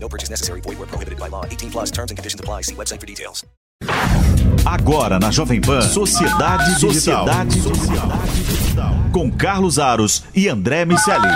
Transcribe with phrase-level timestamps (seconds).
[0.00, 0.60] No purchase necessary.
[0.60, 1.44] Void where prohibited by law.
[1.44, 2.62] 18 plus terms and conditions apply.
[2.62, 3.44] See website for details.
[4.64, 7.26] Agora na Jovem Pan, Sociedade Digital.
[7.26, 8.92] Sociedade Digital.
[9.12, 11.28] Com Carlos Aros e André Miceli.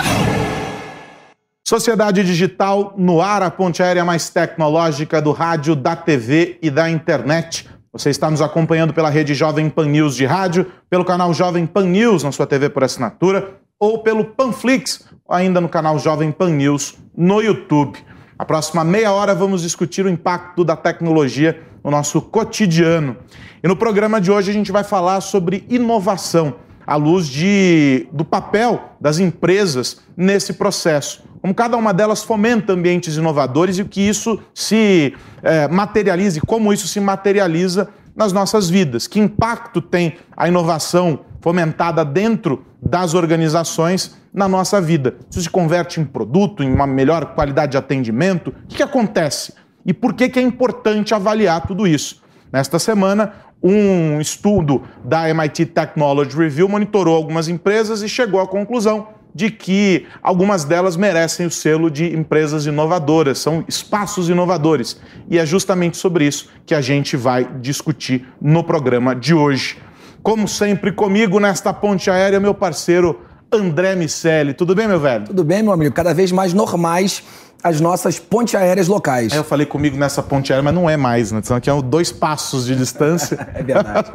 [1.63, 6.89] Sociedade Digital no ar, a ponte aérea mais tecnológica do rádio, da TV e da
[6.89, 7.67] internet.
[7.91, 11.85] Você está nos acompanhando pela rede Jovem Pan News de rádio, pelo canal Jovem Pan
[11.85, 16.51] News na sua TV por assinatura ou pelo Panflix, ou ainda no canal Jovem Pan
[16.51, 17.97] News no YouTube.
[18.43, 23.15] A próxima meia hora vamos discutir o impacto da tecnologia no nosso cotidiano.
[23.63, 28.25] E no programa de hoje a gente vai falar sobre inovação, à luz de, do
[28.25, 31.23] papel das empresas nesse processo.
[31.41, 36.41] Como cada uma delas fomenta ambientes inovadores e o que isso se é, materializa, e
[36.41, 39.07] como isso se materializa nas nossas vidas.
[39.07, 45.17] Que impacto tem a inovação fomentada dentro das organizações na nossa vida?
[45.29, 48.51] Isso se converte em produto, em uma melhor qualidade de atendimento?
[48.63, 49.53] O que, que acontece?
[49.85, 52.23] E por que, que é importante avaliar tudo isso?
[52.49, 59.09] Nesta semana, um estudo da MIT Technology Review monitorou algumas empresas e chegou à conclusão
[59.35, 64.97] de que algumas delas merecem o selo de empresas inovadoras, são espaços inovadores.
[65.29, 69.77] E é justamente sobre isso que a gente vai discutir no programa de hoje.
[70.23, 73.19] Como sempre, comigo nesta ponte aérea, meu parceiro
[73.51, 74.53] André Miceli.
[74.53, 75.25] Tudo bem, meu velho?
[75.25, 75.93] Tudo bem, meu amigo.
[75.93, 77.21] Cada vez mais normais
[77.61, 79.33] as nossas pontes aéreas locais.
[79.33, 81.41] Aí eu falei comigo nessa ponte aérea, mas não é mais, né?
[81.43, 83.37] São aqui é dois passos de distância.
[83.53, 84.09] é verdade.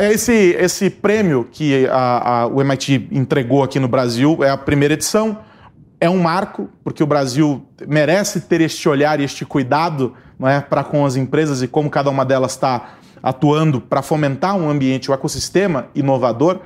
[0.10, 4.94] esse, esse prêmio que a, a, o MIT entregou aqui no Brasil é a primeira
[4.94, 5.38] edição.
[6.00, 10.14] É um marco, porque o Brasil merece ter este olhar e este cuidado
[10.46, 14.68] é, para com as empresas e como cada uma delas está atuando para fomentar um
[14.68, 16.60] ambiente, um ecossistema inovador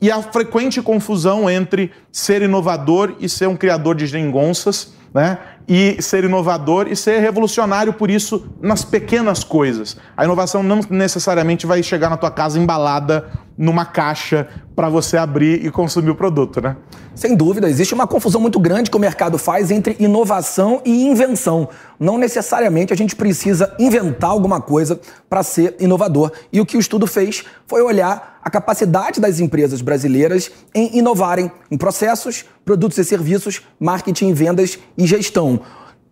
[0.00, 5.38] e a frequente confusão entre ser inovador e ser um criador de geringonças, né?
[5.66, 9.96] E ser inovador e ser revolucionário, por isso, nas pequenas coisas.
[10.16, 14.46] A inovação não necessariamente vai chegar na tua casa embalada numa caixa
[14.76, 16.76] para você abrir e consumir o produto, né?
[17.12, 21.68] Sem dúvida, existe uma confusão muito grande que o mercado faz entre inovação e invenção.
[21.98, 26.30] Não necessariamente a gente precisa inventar alguma coisa para ser inovador.
[26.52, 31.50] E o que o estudo fez foi olhar a capacidade das empresas brasileiras em inovarem
[31.68, 35.60] em processos, produtos e serviços, marketing, vendas e gestão.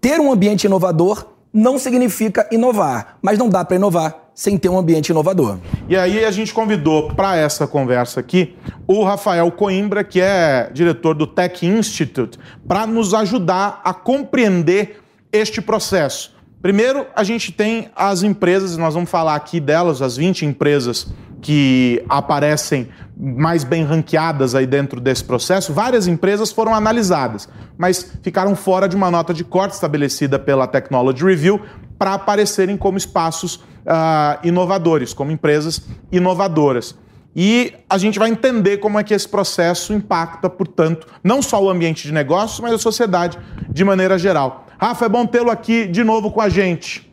[0.00, 4.78] Ter um ambiente inovador não significa inovar, mas não dá para inovar sem ter um
[4.78, 5.56] ambiente inovador.
[5.88, 8.54] E aí a gente convidou para essa conversa aqui
[8.86, 12.38] o Rafael Coimbra, que é diretor do Tech Institute,
[12.68, 15.00] para nos ajudar a compreender
[15.32, 16.36] este processo.
[16.60, 21.06] Primeiro, a gente tem as empresas, nós vamos falar aqui delas, as 20 empresas
[21.40, 27.48] que aparecem mais bem ranqueadas aí dentro desse processo, várias empresas foram analisadas,
[27.78, 31.60] mas ficaram fora de uma nota de corte estabelecida pela Technology Review
[31.98, 36.94] para aparecerem como espaços uh, inovadores, como empresas inovadoras.
[37.34, 41.68] E a gente vai entender como é que esse processo impacta, portanto, não só o
[41.68, 44.66] ambiente de negócios, mas a sociedade de maneira geral.
[44.78, 47.12] Rafa, é bom tê-lo aqui de novo com a gente.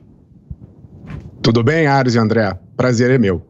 [1.41, 2.57] Tudo bem, Ares e André?
[2.77, 3.45] Prazer é meu.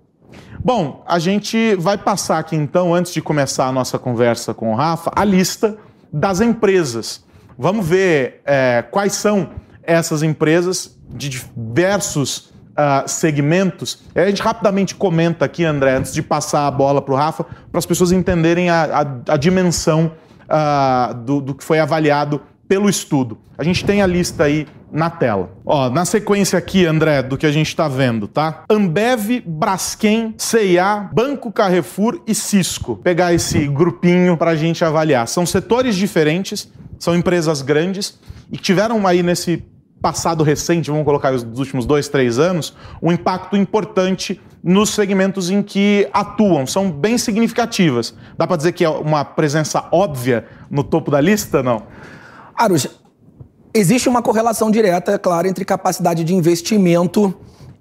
[0.64, 4.76] Bom, a gente vai passar aqui então, antes de começar a nossa conversa com o
[4.76, 5.78] Rafa, a lista
[6.12, 7.24] das empresas.
[7.58, 9.52] Vamos ver é, quais são
[9.84, 14.04] essas empresas de diversos uh, segmentos.
[14.16, 17.80] A gente rapidamente comenta aqui, André, antes de passar a bola para o Rafa, para
[17.80, 18.84] as pessoas entenderem a,
[19.28, 20.12] a, a dimensão
[20.44, 23.38] uh, do, do que foi avaliado pelo estudo.
[23.58, 25.52] A gente tem a lista aí na tela.
[25.66, 28.64] Ó, na sequência aqui, André, do que a gente está vendo, tá?
[28.70, 32.98] Ambev, Braskem, CIA, Banco Carrefour e Cisco.
[32.98, 35.28] Pegar esse grupinho para a gente avaliar.
[35.28, 38.20] São setores diferentes, são empresas grandes
[38.52, 39.64] e tiveram aí nesse
[40.04, 45.64] passado recente, vamos colocar os últimos dois, três anos, um impacto importante nos segmentos em
[45.64, 46.68] que atuam.
[46.68, 48.14] São bem significativas.
[48.38, 51.84] Dá para dizer que é uma presença óbvia no topo da lista, não?
[52.54, 52.86] Arus,
[53.74, 57.34] existe uma correlação direta, é claro, entre capacidade de investimento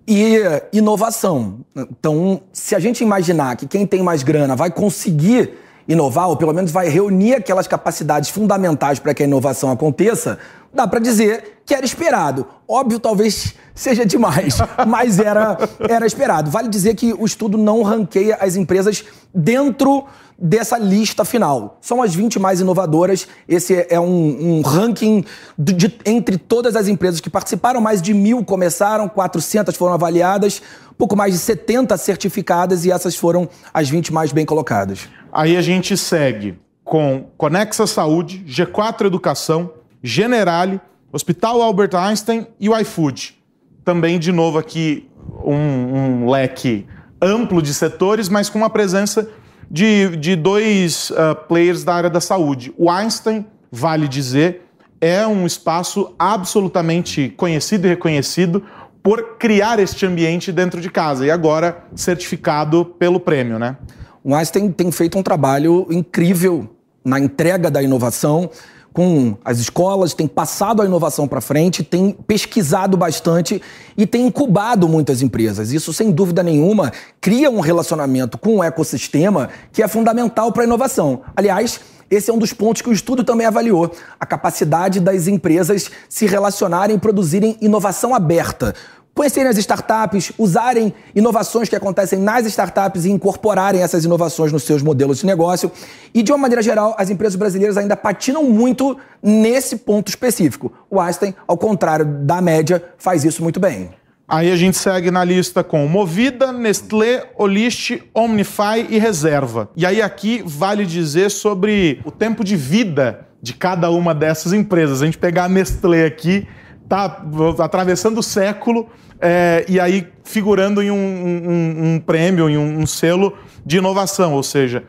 [0.07, 0.39] e
[0.73, 1.65] inovação.
[1.77, 5.55] Então, se a gente imaginar que quem tem mais grana vai conseguir
[5.89, 10.39] inovar, ou pelo menos vai reunir aquelas capacidades fundamentais para que a inovação aconteça,
[10.73, 12.47] dá para dizer que era esperado.
[12.67, 15.59] Óbvio, talvez seja demais, mas era,
[15.89, 16.51] era esperado.
[16.51, 19.05] Vale dizer que o estudo não ranqueia as empresas
[19.35, 20.05] dentro
[20.39, 21.79] dessa lista final.
[21.81, 23.29] São as 20 mais inovadoras.
[23.49, 25.25] Esse é um, um ranking
[25.57, 27.81] de, de, entre todas as empresas que participaram.
[27.81, 30.61] Mais de mil começaram, 400 foram avaliadas,
[30.99, 35.09] pouco mais de 70 certificadas e essas foram as 20 mais bem colocadas.
[35.33, 39.71] Aí a gente segue com Conexa Saúde, G4 Educação,
[40.03, 40.81] Generale,
[41.13, 43.39] Hospital Albert Einstein e o iFood.
[43.85, 45.09] Também, de novo, aqui
[45.45, 46.87] um, um leque
[47.21, 49.29] amplo de setores, mas com uma presença
[49.71, 52.75] de, de dois uh, players da área da saúde.
[52.77, 54.63] O Einstein, vale dizer,
[55.01, 58.65] é um espaço absolutamente conhecido e reconhecido
[59.03, 63.77] por criar este ambiente dentro de casa e agora certificado pelo prêmio, né?
[64.23, 66.69] O Einstein tem feito um trabalho incrível
[67.05, 68.49] na entrega da inovação
[68.93, 73.61] com as escolas, tem passado a inovação para frente, tem pesquisado bastante
[73.97, 75.73] e tem incubado muitas empresas.
[75.73, 80.67] Isso, sem dúvida nenhuma, cria um relacionamento com o ecossistema que é fundamental para a
[80.67, 81.23] inovação.
[81.35, 81.81] Aliás,
[82.11, 83.91] esse é um dos pontos que o estudo também avaliou:
[84.21, 88.75] a capacidade das empresas se relacionarem e produzirem inovação aberta
[89.15, 94.83] conhecerem as startups, usarem inovações que acontecem nas startups e incorporarem essas inovações nos seus
[94.83, 95.71] modelos de negócio.
[96.15, 100.73] E, de uma maneira geral, as empresas brasileiras ainda patinam muito nesse ponto específico.
[100.91, 103.91] O Einstein, ao contrário da média, faz isso muito bem.
[104.27, 109.69] Aí a gente segue na lista com Movida, Nestlé, Olist, Omnify e Reserva.
[109.77, 115.03] E aí aqui vale dizer sobre o tempo de vida de cada uma dessas empresas.
[115.03, 116.49] A gente pegar a Nestlé aqui,
[116.93, 118.87] tá atravessando o século
[119.19, 123.33] é, e aí figurando em um, um, um prêmio, em um, um selo
[123.65, 124.85] de inovação, ou seja,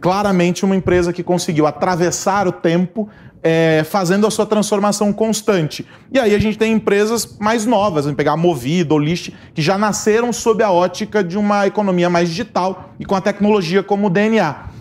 [0.00, 3.06] claramente uma empresa que conseguiu atravessar o tempo
[3.42, 5.86] é, fazendo a sua transformação constante.
[6.10, 9.76] E aí a gente tem empresas mais novas, vamos pegar a Movida, Olist, que já
[9.76, 14.71] nasceram sob a ótica de uma economia mais digital e com a tecnologia como DNA.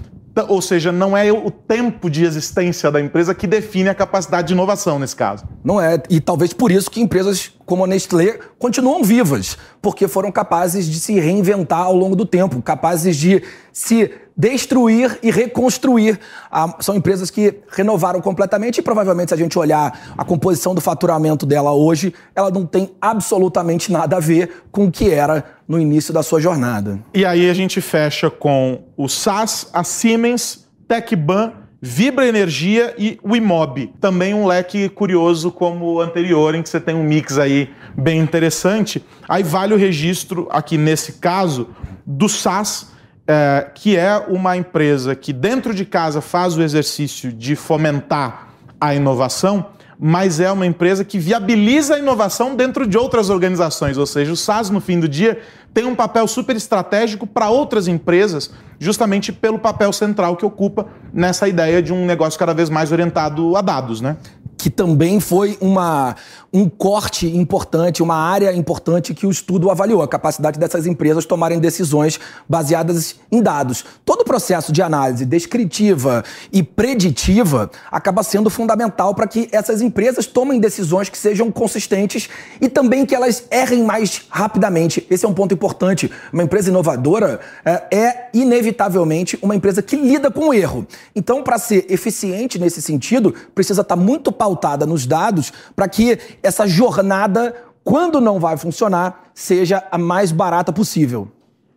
[0.47, 4.53] Ou seja, não é o tempo de existência da empresa que define a capacidade de
[4.53, 5.45] inovação nesse caso.
[5.63, 6.01] Não é.
[6.09, 10.99] E talvez por isso que empresas como a Nestlé continuam vivas, porque foram capazes de
[10.99, 13.41] se reinventar ao longo do tempo, capazes de
[13.71, 16.19] se destruir e reconstruir.
[16.51, 20.81] Ah, são empresas que renovaram completamente e provavelmente se a gente olhar a composição do
[20.81, 25.79] faturamento dela hoje, ela não tem absolutamente nada a ver com o que era no
[25.79, 26.99] início da sua jornada.
[27.13, 31.53] E aí a gente fecha com o SAS, a Siemens, Tecban,
[31.83, 33.91] Vibra Energia e o Imob.
[33.99, 38.19] Também um leque curioso como o anterior, em que você tem um mix aí bem
[38.19, 39.03] interessante.
[39.27, 41.69] Aí vale o registro aqui nesse caso
[42.05, 42.91] do SAS,
[43.27, 48.49] é, que é uma empresa que dentro de casa faz o exercício de fomentar
[48.79, 49.65] a inovação,
[50.03, 54.35] mas é uma empresa que viabiliza a inovação dentro de outras organizações, ou seja, o
[54.35, 55.39] SAS no fim do dia
[55.75, 58.49] tem um papel super estratégico para outras empresas,
[58.79, 63.55] justamente pelo papel central que ocupa nessa ideia de um negócio cada vez mais orientado
[63.55, 64.17] a dados, né?
[64.61, 66.15] Que também foi uma,
[66.53, 71.59] um corte importante, uma área importante que o estudo avaliou, a capacidade dessas empresas tomarem
[71.59, 73.83] decisões baseadas em dados.
[74.05, 76.23] Todo o processo de análise descritiva
[76.53, 82.29] e preditiva acaba sendo fundamental para que essas empresas tomem decisões que sejam consistentes
[82.61, 85.07] e também que elas errem mais rapidamente.
[85.09, 86.11] Esse é um ponto importante.
[86.31, 90.85] Uma empresa inovadora é, é inevitavelmente uma empresa que lida com o erro.
[91.15, 96.19] Então, para ser eficiente nesse sentido, precisa estar muito pautado pautada nos dados para que
[96.43, 101.29] essa jornada, quando não vai funcionar, seja a mais barata possível.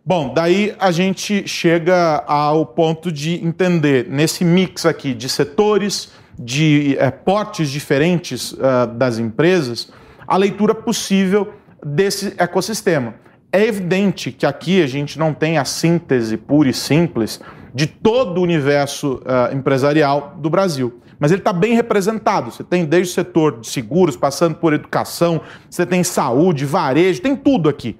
[0.05, 6.97] Bom, daí a gente chega ao ponto de entender nesse mix aqui de setores, de
[6.99, 9.89] é, portes diferentes uh, das empresas,
[10.27, 11.53] a leitura possível
[11.83, 13.15] desse ecossistema.
[13.51, 17.39] É evidente que aqui a gente não tem a síntese pura e simples
[17.75, 22.51] de todo o universo uh, empresarial do Brasil mas ele está bem representado.
[22.51, 27.35] Você tem desde o setor de seguros, passando por educação, você tem saúde, varejo, tem
[27.35, 27.97] tudo aqui.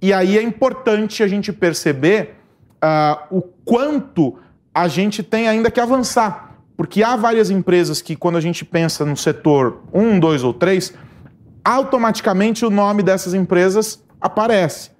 [0.00, 2.36] E aí é importante a gente perceber
[2.82, 4.36] uh, o quanto
[4.74, 6.56] a gente tem ainda que avançar.
[6.76, 10.94] Porque há várias empresas que, quando a gente pensa no setor 1, 2 ou 3,
[11.64, 14.90] automaticamente o nome dessas empresas aparece.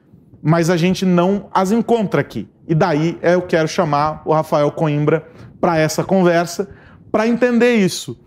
[0.43, 2.49] Mas a gente não as encontra aqui.
[2.73, 5.29] E daí eu quero chamar o Rafael Coimbra
[5.61, 6.71] para essa conversa
[7.13, 8.19] para entender isso.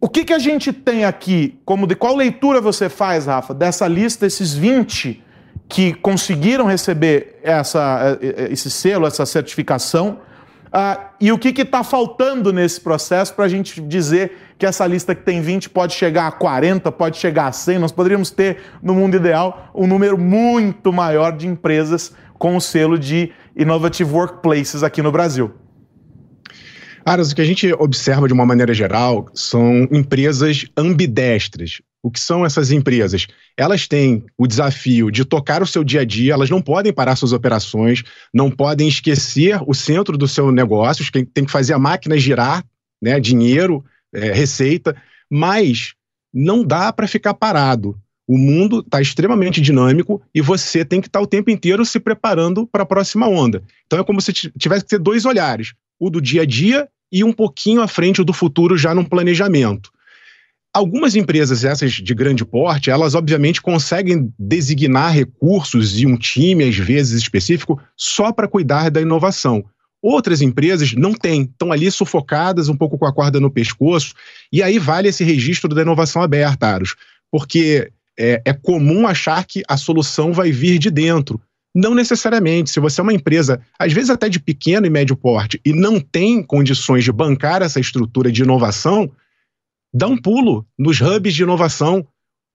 [0.00, 3.86] O que, que a gente tem aqui, como de qual leitura você faz, Rafa, dessa
[3.86, 5.22] lista, esses 20
[5.68, 10.20] que conseguiram receber essa, esse selo, essa certificação,
[10.70, 15.16] Uh, e o que está faltando nesse processo para a gente dizer que essa lista
[15.16, 17.80] que tem 20 pode chegar a 40, pode chegar a 100?
[17.80, 22.98] Nós poderíamos ter, no mundo ideal, um número muito maior de empresas com o selo
[22.98, 25.52] de Innovative Workplaces aqui no Brasil.
[27.04, 31.82] Aras, o que a gente observa de uma maneira geral são empresas ambidestras.
[32.02, 33.26] O que são essas empresas?
[33.58, 37.14] Elas têm o desafio de tocar o seu dia a dia, elas não podem parar
[37.14, 42.16] suas operações, não podem esquecer o centro do seu negócio, tem que fazer a máquina
[42.16, 42.64] girar,
[43.02, 44.96] né, dinheiro, é, receita,
[45.28, 45.92] mas
[46.32, 48.00] não dá para ficar parado.
[48.32, 51.98] O mundo está extremamente dinâmico e você tem que estar tá o tempo inteiro se
[51.98, 53.60] preparando para a próxima onda.
[53.84, 57.24] Então é como se tivesse que ter dois olhares: o do dia a dia e
[57.24, 59.90] um pouquinho à frente o do futuro já num planejamento.
[60.72, 66.76] Algumas empresas, essas de grande porte, elas obviamente conseguem designar recursos e um time, às
[66.76, 69.64] vezes específico, só para cuidar da inovação.
[70.00, 74.14] Outras empresas não têm, estão ali sufocadas, um pouco com a corda no pescoço,
[74.52, 76.94] e aí vale esse registro da inovação aberta, Aros,
[77.28, 81.40] porque é, é comum achar que a solução vai vir de dentro.
[81.74, 82.70] Não necessariamente.
[82.70, 86.00] Se você é uma empresa, às vezes até de pequeno e médio porte, e não
[86.00, 89.10] tem condições de bancar essa estrutura de inovação,
[89.92, 92.06] dá um pulo nos hubs de inovação,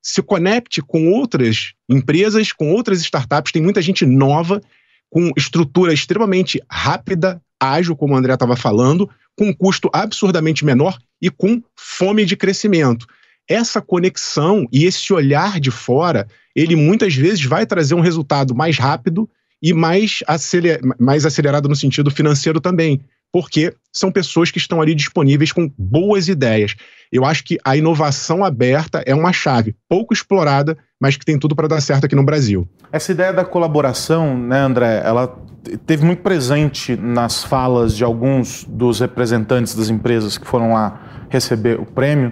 [0.04, 3.52] se conecte com outras empresas, com outras startups.
[3.52, 4.62] Tem muita gente nova,
[5.10, 10.98] com estrutura extremamente rápida, ágil, como o André estava falando, com um custo absurdamente menor
[11.22, 13.08] e com fome de crescimento.
[13.48, 18.78] Essa conexão e esse olhar de fora, ele muitas vezes vai trazer um resultado mais
[18.78, 19.30] rápido
[19.62, 23.02] e mais, aceler mais acelerado no sentido financeiro também
[23.36, 26.74] porque são pessoas que estão ali disponíveis com boas ideias.
[27.12, 31.54] Eu acho que a inovação aberta é uma chave, pouco explorada, mas que tem tudo
[31.54, 32.66] para dar certo aqui no Brasil.
[32.94, 35.38] Essa ideia da colaboração, né, André, ela
[35.86, 41.78] teve muito presente nas falas de alguns dos representantes das empresas que foram lá receber
[41.78, 42.32] o prêmio,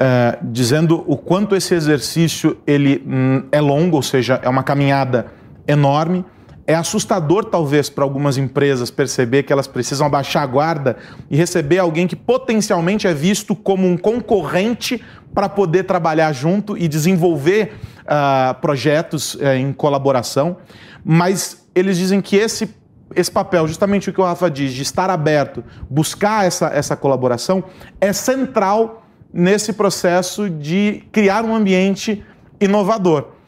[0.00, 5.26] é, dizendo o quanto esse exercício ele hum, é longo, ou seja, é uma caminhada
[5.68, 6.24] enorme
[6.70, 10.96] é assustador, talvez, para algumas empresas perceber que elas precisam abaixar a guarda
[11.28, 15.02] e receber alguém que potencialmente é visto como um concorrente
[15.34, 20.58] para poder trabalhar junto e desenvolver uh, projetos uh, em colaboração.
[21.04, 22.72] Mas eles dizem que esse,
[23.16, 27.64] esse papel, justamente o que o Rafa diz, de estar aberto, buscar essa, essa colaboração,
[28.00, 28.99] é central
[29.32, 32.24] nesse processo de criar um ambiente
[32.60, 33.40] inovador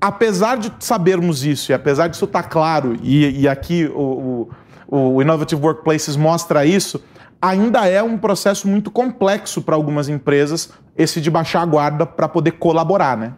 [0.00, 4.48] apesar de sabermos isso, e apesar disso estar tá claro, e, e aqui o,
[4.88, 7.02] o, o Innovative Workplaces mostra isso,
[7.40, 12.28] ainda é um processo muito complexo para algumas empresas esse de baixar a guarda para
[12.28, 13.34] poder colaborar, né?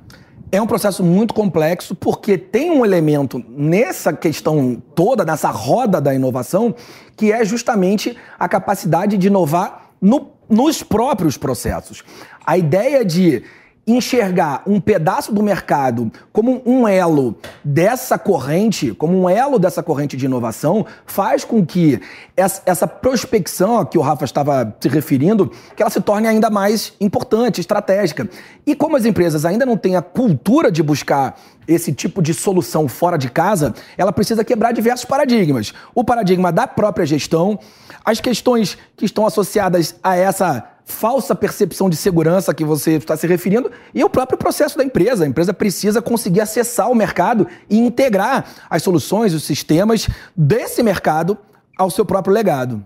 [0.51, 6.15] É um processo muito complexo porque tem um elemento nessa questão toda, nessa roda da
[6.15, 6.75] inovação,
[7.17, 12.05] que é justamente a capacidade de inovar no, nos próprios processos.
[12.45, 13.45] A ideia de
[13.87, 20.17] enxergar um pedaço do mercado como um elo dessa corrente, como um elo dessa corrente
[20.17, 22.01] de inovação, faz com que
[22.37, 26.93] essa prospecção a que o Rafa estava se referindo, que ela se torne ainda mais
[27.01, 28.29] importante, estratégica.
[28.65, 31.37] E como as empresas ainda não têm a cultura de buscar
[31.67, 35.73] esse tipo de solução fora de casa, ela precisa quebrar diversos paradigmas.
[35.95, 37.59] O paradigma da própria gestão,
[38.05, 43.27] as questões que estão associadas a essa falsa percepção de segurança que você está se
[43.27, 45.25] referindo e o próprio processo da empresa.
[45.25, 51.39] A empresa precisa conseguir acessar o mercado e integrar as soluções, os sistemas desse mercado
[51.77, 52.85] ao seu próprio legado.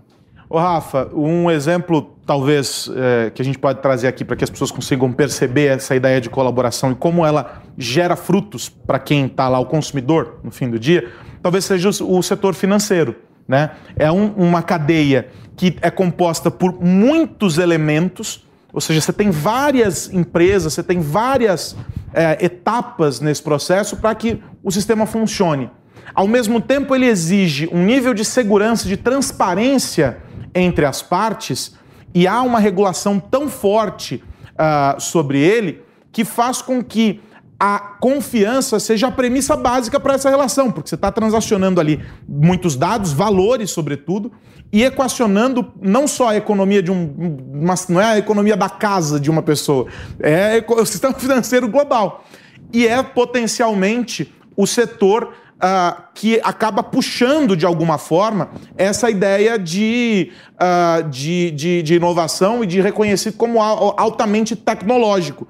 [0.49, 4.49] Ô Rafa, um exemplo talvez é, que a gente pode trazer aqui para que as
[4.49, 9.49] pessoas consigam perceber essa ideia de colaboração e como ela gera frutos para quem está
[9.49, 11.11] lá, o consumidor, no fim do dia,
[11.41, 13.15] talvez seja o setor financeiro.
[13.47, 13.71] Né?
[13.95, 20.11] É um, uma cadeia que é composta por muitos elementos, ou seja, você tem várias
[20.13, 21.75] empresas, você tem várias
[22.13, 25.71] é, etapas nesse processo para que o sistema funcione.
[26.13, 30.17] Ao mesmo tempo, ele exige um nível de segurança, de transparência
[30.53, 31.75] entre as partes,
[32.13, 34.23] e há uma regulação tão forte
[34.53, 37.21] uh, sobre ele que faz com que
[37.59, 42.75] a confiança seja a premissa básica para essa relação, porque você está transacionando ali muitos
[42.75, 44.31] dados, valores, sobretudo,
[44.71, 47.37] e equacionando não só a economia de um.
[47.53, 49.87] Uma, não é a economia da casa de uma pessoa,
[50.19, 52.23] é o sistema financeiro global.
[52.71, 60.31] E é potencialmente o setor uh, que acaba puxando de alguma forma essa ideia de,
[60.55, 65.47] uh, de, de, de inovação e de reconhecido como altamente tecnológico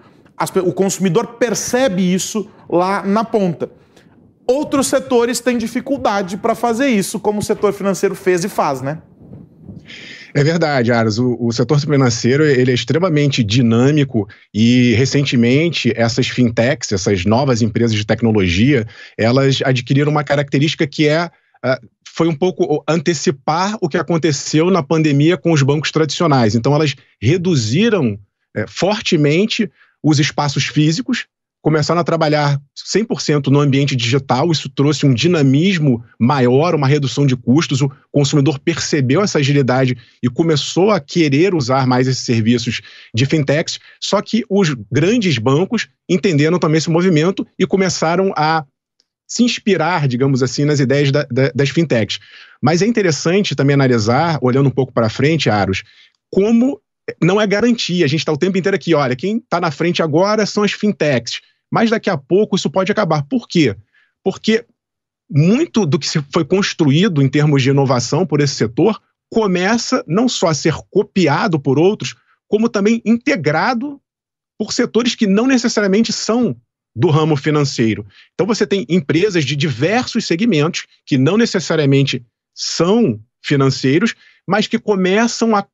[0.63, 3.69] o consumidor percebe isso lá na ponta.
[4.45, 9.01] Outros setores têm dificuldade para fazer isso, como o setor financeiro fez e faz, né?
[10.33, 11.17] É verdade, Aras.
[11.17, 17.97] O, o, setor financeiro ele é extremamente dinâmico e recentemente essas fintechs, essas novas empresas
[17.97, 18.85] de tecnologia,
[19.17, 24.83] elas adquiriram uma característica que é uh, foi um pouco antecipar o que aconteceu na
[24.83, 26.55] pandemia com os bancos tradicionais.
[26.55, 29.69] Então elas reduziram uh, fortemente
[30.03, 31.27] os espaços físicos
[31.61, 37.35] começaram a trabalhar 100% no ambiente digital, isso trouxe um dinamismo maior, uma redução de
[37.35, 42.81] custos, o consumidor percebeu essa agilidade e começou a querer usar mais esses serviços
[43.13, 48.63] de fintechs, só que os grandes bancos entenderam também esse movimento e começaram a
[49.27, 52.19] se inspirar, digamos assim, nas ideias da, da, das fintechs.
[52.61, 55.83] Mas é interessante também analisar, olhando um pouco para frente, Aros,
[56.31, 56.81] como
[57.21, 58.05] não é garantia.
[58.05, 60.71] A gente está o tempo inteiro aqui, olha, quem está na frente agora são as
[60.71, 63.23] fintechs mas daqui a pouco isso pode acabar.
[63.23, 63.75] Por quê?
[64.23, 64.65] Porque
[65.29, 70.47] muito do que foi construído em termos de inovação por esse setor começa não só
[70.47, 72.15] a ser copiado por outros,
[72.47, 74.01] como também integrado
[74.57, 76.55] por setores que não necessariamente são
[76.95, 78.07] do ramo financeiro.
[78.33, 84.15] Então você tem empresas de diversos segmentos que não necessariamente são financeiros,
[84.47, 85.67] mas que começam a,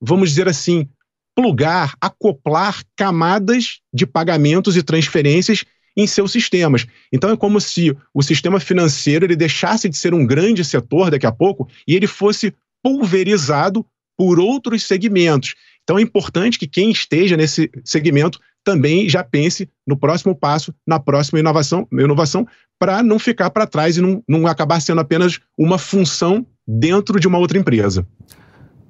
[0.00, 0.88] vamos dizer assim,
[1.34, 5.64] plugar, acoplar camadas de pagamentos e transferências
[5.96, 6.86] em seus sistemas.
[7.12, 11.26] Então é como se o sistema financeiro ele deixasse de ser um grande setor daqui
[11.26, 13.84] a pouco e ele fosse pulverizado
[14.16, 15.54] por outros segmentos.
[15.82, 21.00] Então é importante que quem esteja nesse segmento também já pense no próximo passo, na
[21.00, 22.46] próxima inovação, inovação
[22.78, 27.26] para não ficar para trás e não, não acabar sendo apenas uma função dentro de
[27.26, 28.06] uma outra empresa.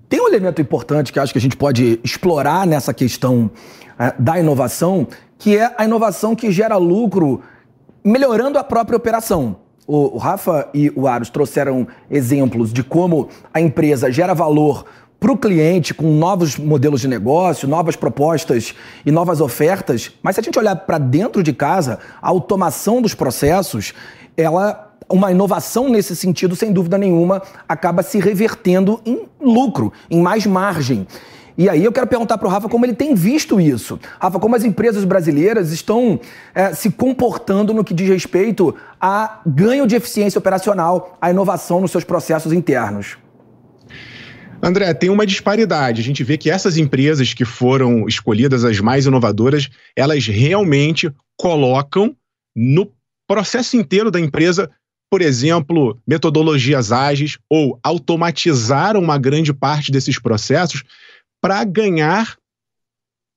[0.08, 3.50] Tem um elemento importante que acho que a gente pode explorar nessa questão
[3.98, 5.06] é, da inovação,
[5.38, 7.42] que é a inovação que gera lucro
[8.02, 9.56] melhorando a própria operação.
[9.86, 14.86] O, o Rafa e o Aros trouxeram exemplos de como a empresa gera valor
[15.20, 18.74] para o cliente com novos modelos de negócio, novas propostas
[19.04, 20.12] e novas ofertas.
[20.22, 23.92] Mas se a gente olhar para dentro de casa, a automação dos processos,
[24.36, 30.46] ela uma inovação nesse sentido, sem dúvida nenhuma, acaba se revertendo em lucro, em mais
[30.46, 31.06] margem.
[31.58, 33.98] E aí eu quero perguntar para o Rafa como ele tem visto isso.
[34.20, 36.20] Rafa, como as empresas brasileiras estão
[36.54, 41.90] é, se comportando no que diz respeito a ganho de eficiência operacional, a inovação nos
[41.90, 43.18] seus processos internos.
[44.62, 46.00] André, tem uma disparidade.
[46.00, 52.14] A gente vê que essas empresas que foram escolhidas as mais inovadoras, elas realmente colocam
[52.54, 52.88] no
[53.26, 54.70] processo inteiro da empresa
[55.10, 60.84] por exemplo, metodologias ágeis ou automatizar uma grande parte desses processos
[61.40, 62.36] para ganhar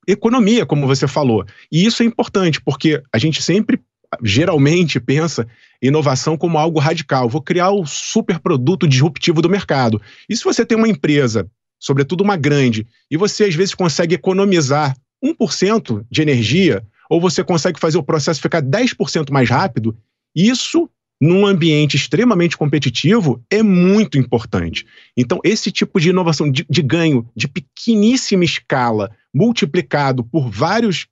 [0.07, 1.45] economia, como você falou.
[1.71, 3.79] E isso é importante, porque a gente sempre,
[4.21, 5.47] geralmente, pensa
[5.81, 7.29] inovação como algo radical.
[7.29, 10.01] Vou criar o super produto disruptivo do mercado.
[10.27, 14.95] E se você tem uma empresa, sobretudo uma grande, e você às vezes consegue economizar
[15.23, 19.95] 1% de energia, ou você consegue fazer o processo ficar 10% mais rápido,
[20.35, 20.89] isso
[21.21, 24.87] num ambiente extremamente competitivo é muito importante.
[25.15, 31.05] Então, esse tipo de inovação de, de ganho de pequeníssima escala, multiplicado por vários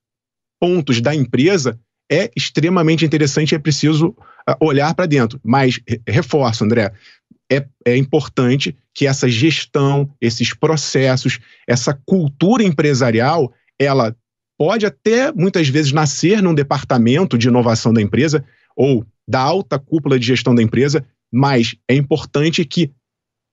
[0.60, 1.80] pontos da empresa,
[2.12, 5.40] é extremamente interessante e é preciso uh, olhar para dentro.
[5.44, 6.92] Mas, reforço, André,
[7.52, 14.16] é, é, importante que essa gestão, esses processos, essa cultura empresarial, ela
[14.58, 18.44] pode até muitas vezes nascer num departamento de inovação da empresa
[18.76, 22.92] ou da alta cúpula de gestão da empresa, mas é importante que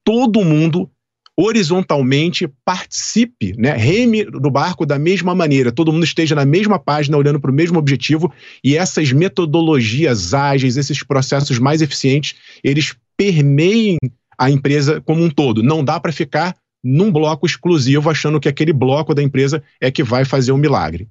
[0.03, 0.91] todo mundo
[1.39, 7.19] horizontalmente participe, né, reme no barco da mesma maneira, todo mundo esteja na mesma página,
[7.19, 8.33] olhando para o mesmo objetivo
[8.65, 13.99] e essas metodologias ágeis, esses processos mais eficientes, eles permeiem
[14.39, 15.63] a empresa como um todo.
[15.63, 20.03] Não dá para ficar num bloco exclusivo achando que aquele bloco da empresa é que
[20.03, 21.07] vai fazer o um milagre.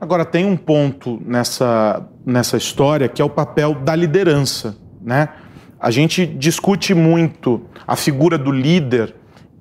[0.00, 4.76] Agora, tem um ponto nessa, nessa história que é o papel da liderança.
[5.02, 5.28] Né?
[5.80, 9.14] A gente discute muito a figura do líder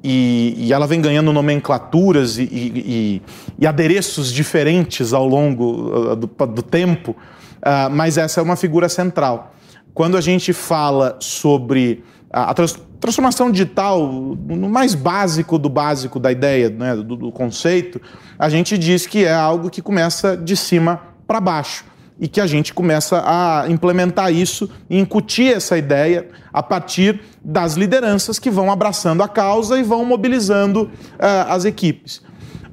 [0.04, 3.22] e, e ela vem ganhando nomenclaturas e, e,
[3.58, 8.88] e, adereços diferentes ao longo uh, do, do tempo, uh, mas essa é uma figura
[8.88, 9.56] central.
[9.92, 16.32] Quando a gente fala sobre a, trans, transformação digital, no mais básico do básico da
[16.32, 18.02] ideia, né, do, do conceito,
[18.38, 21.86] a gente diz que é algo que começa de cima para baixo
[22.20, 27.76] e que a gente começa a implementar isso e incutir essa ideia a partir das
[27.76, 32.22] lideranças que vão abraçando a causa e vão mobilizando uh, as equipes.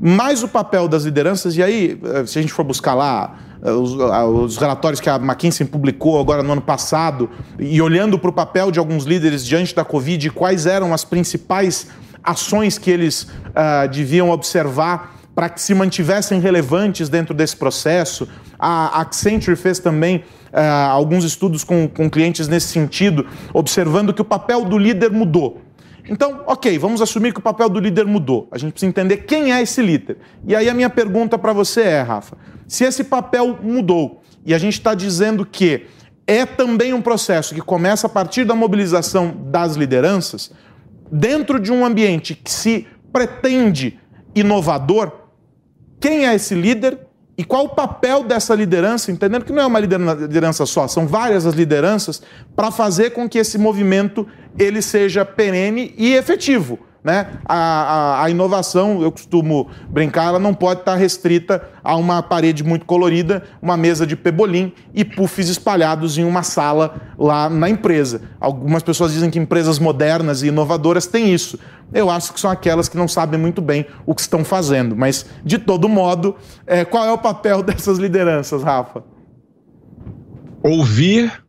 [0.01, 3.39] Mas o papel das lideranças, e aí, eh, se a gente for buscar lá
[3.71, 8.33] os, os, relatórios que a McKinsey publicou agora no ano passado, e olhando para o
[8.33, 11.89] papel de alguns líderes diante da Covid, quais eram as principais
[12.23, 18.29] ações que eles uh, deviam observar para que se mantivessem relevantes dentro desse processo.
[18.59, 24.25] A Accenture fez também uh, alguns estudos com, com clientes nesse sentido, observando que o
[24.25, 25.61] papel do líder mudou.
[26.09, 28.49] Então, ok, vamos assumir que o papel do líder mudou.
[28.51, 30.19] A gente precisa entender quem é esse líder.
[30.47, 32.37] E aí a minha pergunta para você é, Rafa,
[32.69, 35.87] se esse papel mudou e a gente está dizendo que
[36.27, 40.51] é também um processo que começa a partir da mobilização das lideranças,
[41.11, 43.99] dentro de um ambiente que se pretende
[44.35, 45.13] inovador,
[46.01, 46.99] quem é esse líder
[47.37, 51.47] e qual o papel dessa liderança, entendendo que não é uma liderança só, são várias
[51.47, 52.23] as lideranças,
[52.55, 54.27] para fazer com que esse movimento
[54.59, 56.79] ele seja perene e efetivo.
[57.05, 57.39] Né?
[57.45, 62.65] A, a, a, inovação, eu costumo brincar, ela não pode estar restrita a uma parede
[62.65, 68.23] muito colorida, uma mesa de pebolim e puffs espalhados em uma sala lá na empresa.
[68.41, 71.59] Algumas pessoas dizem que empresas modernas e inovadoras têm isso.
[71.93, 74.97] Eu acho que são aquelas que não sabem muito bem o que estão fazendo.
[74.97, 76.35] Mas, de todo modo,
[76.67, 79.05] é, qual é o papel dessas lideranças, Rafa?
[80.63, 81.45] Ouvir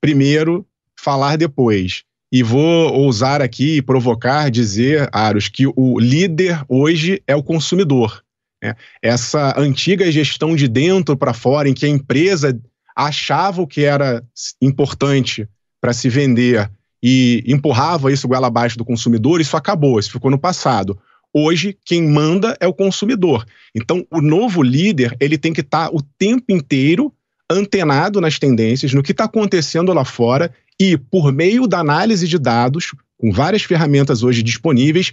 [0.00, 0.64] primeiro,
[0.96, 2.04] falar depois.
[2.30, 8.22] E vou ousar aqui provocar, dizer, Aros, que o líder hoje é o consumidor.
[8.62, 8.74] Né?
[9.02, 12.58] Essa antiga gestão de dentro para fora, em que a empresa
[12.94, 14.22] achava o que era
[14.60, 15.48] importante
[15.80, 16.70] para se vender
[17.02, 20.98] e empurrava isso goela abaixo do consumidor, isso acabou, isso ficou no passado.
[21.32, 23.46] Hoje, quem manda é o consumidor.
[23.74, 27.12] Então, o novo líder ele tem que estar tá o tempo inteiro
[27.50, 32.38] antenado nas tendências, no que está acontecendo lá fora e, por meio da análise de
[32.38, 35.12] dados, com várias ferramentas hoje disponíveis,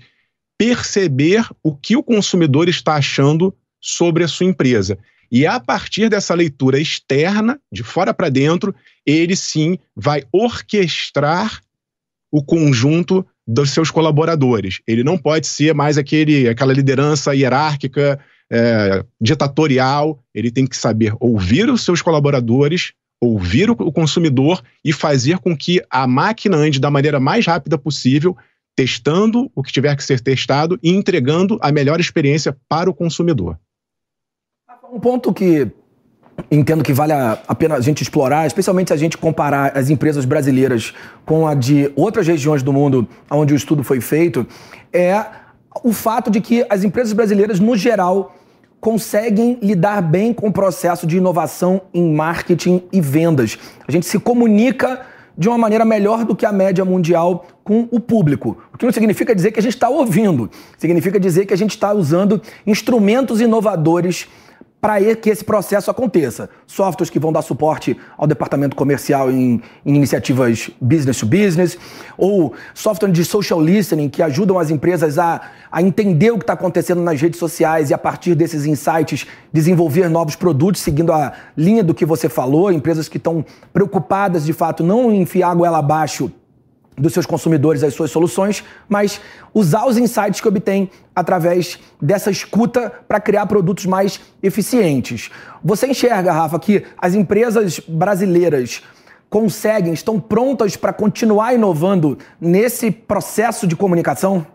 [0.58, 4.98] perceber o que o consumidor está achando sobre a sua empresa.
[5.32, 8.74] E a partir dessa leitura externa, de fora para dentro,
[9.06, 11.62] ele sim vai orquestrar
[12.32, 14.82] o conjunto dos seus colaboradores.
[14.88, 18.20] Ele não pode ser mais aquele, aquela liderança hierárquica,
[18.52, 20.24] é, ditatorial.
[20.34, 25.82] Ele tem que saber ouvir os seus colaboradores, ouvir o consumidor e fazer com que
[25.90, 28.36] a máquina ande da maneira mais rápida possível,
[28.76, 33.58] testando o que tiver que ser testado e entregando a melhor experiência para o consumidor.
[34.92, 35.72] Um ponto que
[36.52, 40.26] entendo que vale a pena a gente explorar, especialmente se a gente comparar as empresas
[40.26, 40.94] brasileiras
[41.26, 44.46] com a de outras regiões do mundo onde o estudo foi feito,
[44.92, 45.26] é
[45.84, 48.36] o fato de que as empresas brasileiras, no geral,
[48.86, 53.58] conseguem lidar bem com o processo de inovação em marketing e vendas.
[53.88, 55.02] A gente se comunica
[55.36, 58.56] de uma maneira melhor do que a média mundial com o público.
[58.72, 61.72] O que não significa dizer que a gente está ouvindo, significa dizer que a gente
[61.72, 64.28] está usando instrumentos inovadores
[64.86, 66.48] para que esse processo aconteça.
[66.68, 71.76] Softwares que vão dar suporte ao departamento comercial em, em, iniciativas business to business,
[72.16, 76.54] ou software de social listening que ajudam as empresas a, a entender o que está
[76.54, 81.84] acontecendo nas redes sociais e, a partir desses insights, desenvolver novos produtos, seguindo a linha
[81.84, 83.44] do que você falou, empresas que estão
[83.74, 86.32] preocupadas de fato não enfiar a goela abaixo
[86.98, 89.20] dos seus consumidores as suas soluções, mas
[89.54, 95.30] usar os insights que obtém através dessa escuta para criar produtos mais eficientes.
[95.64, 98.82] Você enxerga, Rafa, que as empresas brasileiras
[99.30, 104.46] conseguem, estão prontas para continuar inovando nesse processo de comunicação?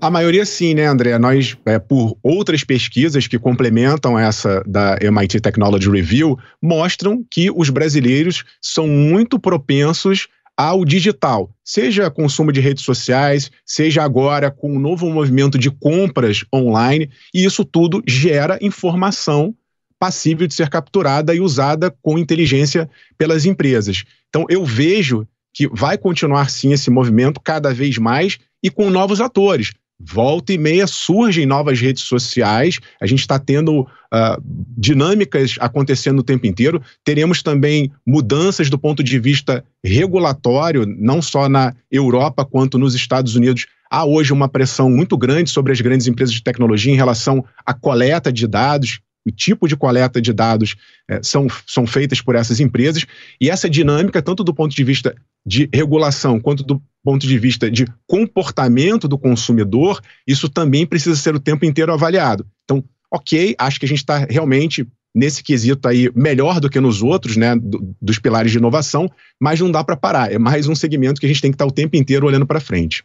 [0.00, 1.18] A maioria sim, né, André?
[1.18, 7.68] Nós, é, por outras pesquisas que complementam essa da MIT Technology Review, mostram que os
[7.68, 10.26] brasileiros são muito propensos
[10.60, 15.70] ao digital, seja consumo de redes sociais, seja agora com o um novo movimento de
[15.70, 19.54] compras online, e isso tudo gera informação
[19.98, 24.04] passível de ser capturada e usada com inteligência pelas empresas.
[24.28, 29.18] Então eu vejo que vai continuar sim esse movimento cada vez mais e com novos
[29.18, 29.72] atores.
[30.02, 34.42] Volta e meia surgem novas redes sociais, a gente está tendo uh,
[34.76, 36.80] dinâmicas acontecendo o tempo inteiro.
[37.04, 43.36] Teremos também mudanças do ponto de vista regulatório, não só na Europa quanto nos Estados
[43.36, 43.66] Unidos.
[43.90, 47.74] Há hoje uma pressão muito grande sobre as grandes empresas de tecnologia em relação à
[47.74, 50.76] coleta de dados, o tipo de coleta de dados
[51.08, 53.06] é, são, são feitas por essas empresas,
[53.40, 57.70] e essa dinâmica, tanto do ponto de vista de regulação quanto do ponto de vista
[57.70, 62.46] de comportamento do consumidor, isso também precisa ser o tempo inteiro avaliado.
[62.64, 67.02] Então, ok, acho que a gente está realmente nesse quesito aí melhor do que nos
[67.02, 70.32] outros, né, do, dos pilares de inovação, mas não dá para parar.
[70.32, 72.46] É mais um segmento que a gente tem que estar tá o tempo inteiro olhando
[72.46, 73.04] para frente.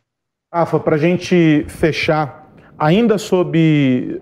[0.53, 2.44] Rafa, para a gente fechar
[2.77, 4.19] ainda sob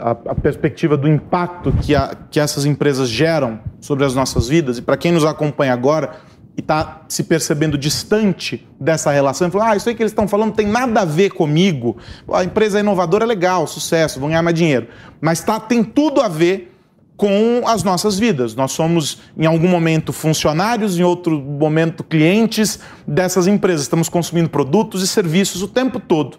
[0.00, 4.78] a, a, perspectiva do impacto que, a, que essas empresas geram sobre as nossas vidas,
[4.78, 6.16] e para quem nos acompanha agora,
[6.56, 10.52] e está se percebendo distante dessa relação, falando, ah, isso aí que eles estão falando
[10.52, 11.96] tem nada a ver comigo.
[12.30, 14.88] A empresa inovadora é legal, sucesso, vão ganhar mais dinheiro.
[15.20, 16.70] Mas tá, tem tudo a ver
[17.16, 18.54] com as nossas vidas.
[18.54, 23.82] Nós somos, em algum momento, funcionários, em outro momento, clientes dessas empresas.
[23.82, 26.38] Estamos consumindo produtos e serviços o tempo todo.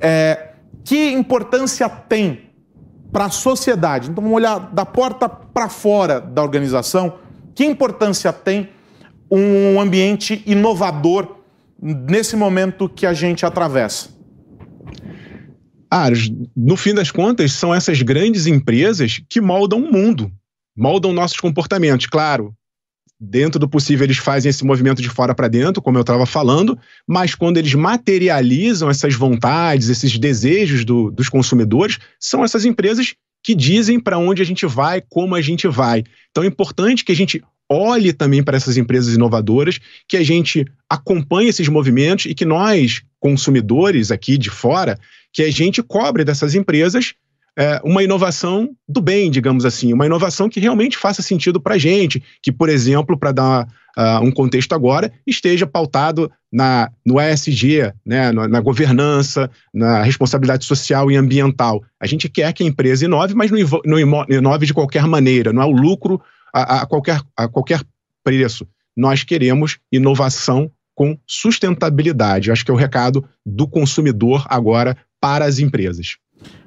[0.00, 0.49] É,
[0.84, 2.50] que importância tem
[3.12, 4.10] para a sociedade?
[4.10, 7.18] Então, vamos olhar da porta para fora da organização.
[7.54, 8.70] Que importância tem
[9.30, 11.36] um ambiente inovador
[11.80, 14.10] nesse momento que a gente atravessa?
[15.90, 16.08] Ah,
[16.56, 20.30] no fim das contas, são essas grandes empresas que moldam o mundo,
[20.76, 22.06] moldam nossos comportamentos.
[22.06, 22.54] Claro,
[23.20, 26.78] dentro do possível, eles fazem esse movimento de fora para dentro, como eu estava falando,
[27.06, 33.54] mas quando eles materializam essas vontades, esses desejos do, dos consumidores, são essas empresas que
[33.54, 36.02] dizem para onde a gente vai, como a gente vai.
[36.30, 39.78] Então é importante que a gente olhe também para essas empresas inovadoras,
[40.08, 44.98] que a gente acompanhe esses movimentos e que nós, consumidores aqui de fora,
[45.32, 47.14] que a gente cobre dessas empresas
[47.58, 51.78] é, uma inovação do bem, digamos assim, uma inovação que realmente faça sentido para a
[51.78, 57.92] gente, que, por exemplo, para dar uh, um contexto agora, esteja pautado na, no ESG,
[58.04, 61.82] né, na, na, governança, na responsabilidade social e ambiental.
[62.00, 65.62] A gente quer que a empresa inove, mas não, não inove de qualquer maneira, não
[65.62, 66.20] é o lucro
[66.52, 67.80] a, a, qualquer, a qualquer
[68.24, 68.66] preço.
[68.96, 72.50] Nós queremos inovação com sustentabilidade.
[72.50, 76.16] Acho que é o recado do consumidor agora para as empresas.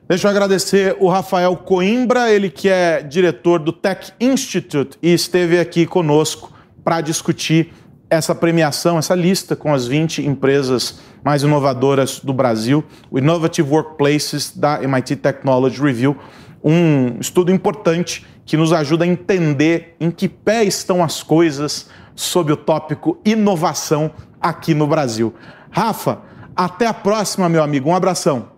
[0.05, 5.57] Deixa eu agradecer o Rafael Coimbra, ele que é diretor do Tech Institute e esteve
[5.57, 6.51] aqui conosco
[6.83, 7.73] para discutir
[8.09, 14.51] essa premiação, essa lista com as 20 empresas mais inovadoras do Brasil, o Innovative Workplaces
[14.53, 16.17] da MIT Technology Review,
[16.61, 22.51] um estudo importante que nos ajuda a entender em que pé estão as coisas sob
[22.51, 24.11] o tópico inovação
[24.41, 25.33] aqui no Brasil.
[25.71, 26.19] Rafa,
[26.53, 27.89] até a próxima, meu amigo.
[27.89, 28.52] Um abração.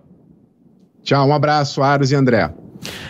[1.06, 2.50] Tchau, um abraço, Aros e André.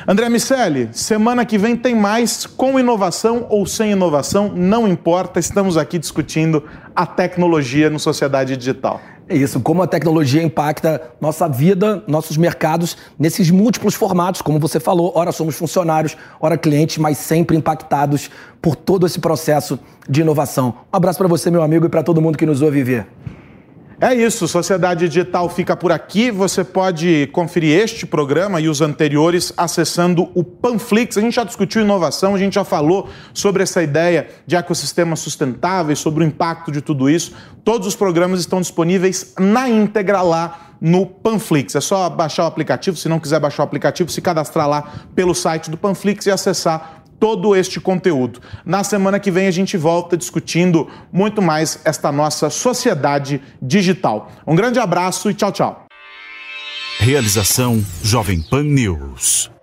[0.05, 5.77] André Miceli, semana que vem tem mais, com inovação ou sem inovação, não importa, estamos
[5.77, 6.61] aqui discutindo
[6.93, 8.99] a tecnologia no Sociedade Digital.
[9.29, 14.77] É isso, como a tecnologia impacta nossa vida, nossos mercados, nesses múltiplos formatos, como você
[14.77, 18.29] falou, ora somos funcionários, ora clientes, mas sempre impactados
[18.61, 20.75] por todo esse processo de inovação.
[20.93, 23.07] Um abraço para você, meu amigo, e para todo mundo que nos ouve ver.
[23.99, 26.29] É isso, Sociedade Digital fica por aqui.
[26.29, 31.17] Você pode conferir este programa e os anteriores acessando o Panflix.
[31.17, 35.99] A gente já discutiu inovação, a gente já falou sobre essa ideia de ecossistemas sustentáveis,
[35.99, 37.33] sobre o impacto de tudo isso.
[37.63, 41.73] Todos os programas estão disponíveis na íntegra lá no Panflix.
[41.75, 45.33] É só baixar o aplicativo, se não quiser baixar o aplicativo, se cadastrar lá pelo
[45.33, 48.39] site do Panflix e acessar todo este conteúdo.
[48.65, 54.31] Na semana que vem a gente volta discutindo muito mais esta nossa sociedade digital.
[54.45, 55.85] Um grande abraço e tchau, tchau.
[56.99, 59.54] Realização Jovem Pan News.